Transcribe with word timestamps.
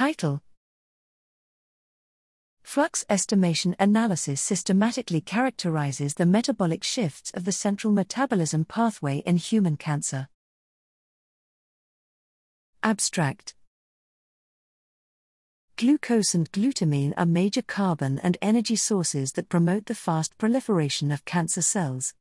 Title 0.00 0.40
Flux 2.62 3.04
estimation 3.10 3.76
analysis 3.78 4.40
systematically 4.40 5.20
characterizes 5.20 6.14
the 6.14 6.24
metabolic 6.24 6.82
shifts 6.82 7.30
of 7.32 7.44
the 7.44 7.52
central 7.52 7.92
metabolism 7.92 8.64
pathway 8.64 9.18
in 9.26 9.36
human 9.36 9.76
cancer. 9.76 10.28
Abstract 12.82 13.54
Glucose 15.76 16.34
and 16.34 16.50
glutamine 16.50 17.12
are 17.18 17.26
major 17.26 17.60
carbon 17.60 18.18
and 18.20 18.38
energy 18.40 18.76
sources 18.76 19.32
that 19.32 19.50
promote 19.50 19.84
the 19.84 19.94
fast 19.94 20.38
proliferation 20.38 21.12
of 21.12 21.26
cancer 21.26 21.60
cells. 21.60 22.14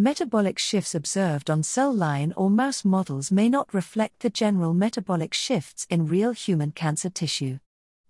Metabolic 0.00 0.60
shifts 0.60 0.94
observed 0.94 1.50
on 1.50 1.64
cell 1.64 1.92
line 1.92 2.32
or 2.36 2.48
mouse 2.48 2.84
models 2.84 3.32
may 3.32 3.48
not 3.48 3.74
reflect 3.74 4.20
the 4.20 4.30
general 4.30 4.72
metabolic 4.72 5.34
shifts 5.34 5.88
in 5.90 6.06
real 6.06 6.30
human 6.30 6.70
cancer 6.70 7.10
tissue. 7.10 7.58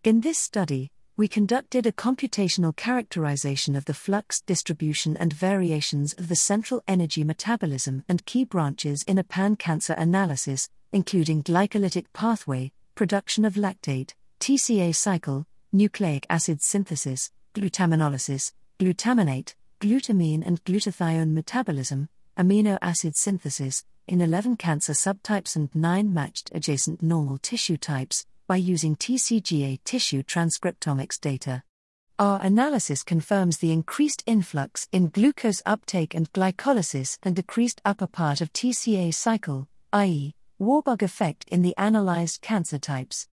In 0.05 0.20
this 0.20 0.38
study, 0.38 0.91
we 1.16 1.29
conducted 1.29 1.87
a 1.87 1.93
computational 1.93 2.77
characterization 2.77 3.74
of 3.74 3.87
the 3.87 3.95
flux 3.95 4.43
distribution 4.43 5.16
and 5.16 5.32
variations 5.32 6.12
of 6.12 6.29
the 6.29 6.37
central 6.37 6.82
energy 6.87 7.24
metabolism 7.24 8.05
and 8.07 8.27
key 8.27 8.45
branches 8.45 9.02
in 9.05 9.16
a 9.16 9.24
pan 9.24 9.57
cancer 9.57 9.95
analysis, 9.95 10.68
including 10.93 11.43
glycolytic 11.43 12.05
pathway, 12.12 12.70
production 12.96 13.46
of 13.46 13.55
lactate, 13.55 14.12
TCA 14.41 14.95
cycle, 14.95 15.46
nucleic 15.73 16.27
acid 16.29 16.60
synthesis, 16.60 17.30
glutaminolysis, 17.55 18.52
glutaminate, 18.79 19.55
glutamine 19.78 20.46
and 20.46 20.62
glutathione 20.64 21.32
metabolism, 21.32 22.09
amino 22.37 22.78
acid 22.82 23.16
synthesis, 23.16 23.84
in 24.06 24.20
11 24.20 24.56
cancer 24.56 24.92
subtypes 24.92 25.54
and 25.54 25.74
9 25.74 26.12
matched 26.12 26.51
adjacent 26.54 27.02
normal 27.02 27.38
tissue 27.38 27.77
types, 27.77 28.27
by 28.46 28.56
using 28.56 28.96
TCGA 28.96 29.78
tissue 29.84 30.23
transcriptomics 30.23 31.20
data. 31.20 31.62
Our 32.18 32.41
analysis 32.42 33.04
confirms 33.04 33.59
the 33.59 33.70
increased 33.70 34.24
influx 34.26 34.88
in 34.90 35.10
glucose 35.10 35.62
uptake 35.65 36.15
and 36.15 36.32
glycolysis 36.32 37.18
and 37.23 37.37
decreased 37.37 37.80
upper 37.85 38.07
part 38.09 38.40
of 38.40 38.52
TCA 38.52 39.15
cycle, 39.15 39.68
i.e., 39.92 40.35
Warburg 40.59 41.04
effect 41.04 41.45
in 41.48 41.63
the 41.63 41.76
analyzed 41.76 42.40
cancer 42.40 42.79
types. 42.79 43.29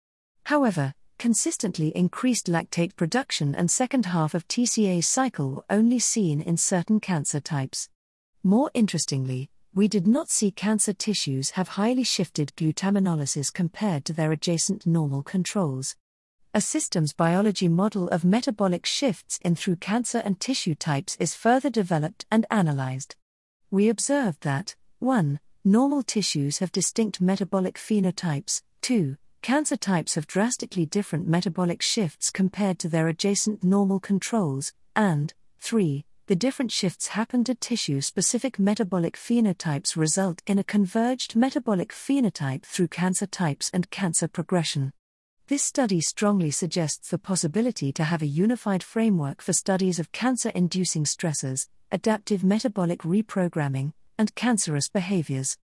However, 0.44 0.92
consistently 1.24 1.88
increased 1.96 2.48
lactate 2.48 2.94
production 2.96 3.54
and 3.54 3.70
second 3.70 4.04
half 4.04 4.34
of 4.34 4.46
TCA 4.46 5.02
cycle 5.02 5.64
only 5.70 5.98
seen 5.98 6.42
in 6.42 6.54
certain 6.54 7.00
cancer 7.00 7.40
types. 7.40 7.88
More 8.42 8.70
interestingly, 8.74 9.48
we 9.74 9.88
did 9.88 10.06
not 10.06 10.28
see 10.28 10.50
cancer 10.50 10.92
tissues 10.92 11.52
have 11.52 11.80
highly 11.80 12.04
shifted 12.04 12.52
glutaminolysis 12.56 13.50
compared 13.50 14.04
to 14.04 14.12
their 14.12 14.32
adjacent 14.32 14.86
normal 14.86 15.22
controls. 15.22 15.96
A 16.52 16.60
systems 16.60 17.14
biology 17.14 17.68
model 17.68 18.06
of 18.08 18.26
metabolic 18.26 18.84
shifts 18.84 19.38
in 19.42 19.54
through 19.54 19.76
cancer 19.76 20.18
and 20.26 20.38
tissue 20.38 20.74
types 20.74 21.16
is 21.18 21.34
further 21.34 21.70
developed 21.70 22.26
and 22.30 22.44
analyzed. 22.50 23.16
We 23.70 23.88
observed 23.88 24.42
that 24.42 24.76
1. 24.98 25.40
Normal 25.64 26.02
tissues 26.02 26.58
have 26.58 26.70
distinct 26.70 27.22
metabolic 27.22 27.76
phenotypes, 27.76 28.60
2. 28.82 29.16
Cancer 29.44 29.76
types 29.76 30.14
have 30.14 30.26
drastically 30.26 30.86
different 30.86 31.28
metabolic 31.28 31.82
shifts 31.82 32.30
compared 32.30 32.78
to 32.78 32.88
their 32.88 33.08
adjacent 33.08 33.62
normal 33.62 34.00
controls, 34.00 34.72
and 34.96 35.34
3. 35.58 36.06
The 36.28 36.34
different 36.34 36.72
shifts 36.72 37.08
happen 37.08 37.44
to 37.44 37.54
tissue 37.54 38.00
specific 38.00 38.58
metabolic 38.58 39.18
phenotypes 39.18 39.98
result 39.98 40.40
in 40.46 40.58
a 40.58 40.64
converged 40.64 41.36
metabolic 41.36 41.92
phenotype 41.92 42.62
through 42.62 42.88
cancer 42.88 43.26
types 43.26 43.70
and 43.74 43.90
cancer 43.90 44.28
progression. 44.28 44.94
This 45.48 45.62
study 45.62 46.00
strongly 46.00 46.50
suggests 46.50 47.10
the 47.10 47.18
possibility 47.18 47.92
to 47.92 48.04
have 48.04 48.22
a 48.22 48.36
unified 48.44 48.82
framework 48.82 49.42
for 49.42 49.52
studies 49.52 49.98
of 49.98 50.10
cancer 50.10 50.52
inducing 50.54 51.04
stressors, 51.04 51.68
adaptive 51.92 52.44
metabolic 52.44 53.00
reprogramming, 53.00 53.92
and 54.16 54.34
cancerous 54.34 54.88
behaviors. 54.88 55.58